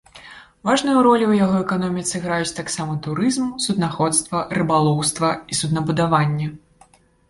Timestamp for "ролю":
1.07-1.25